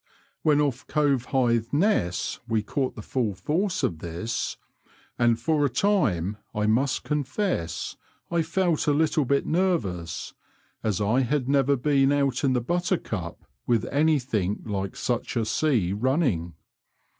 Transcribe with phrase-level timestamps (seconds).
[0.41, 4.57] When off Covehithe Ness we caught the full force of this,
[5.19, 7.97] and for a time I must confess
[8.31, 10.33] I felt a little bit nervous,
[10.81, 15.93] as I had never been out in the Buttercup with anything like such a sea
[15.93, 16.55] running.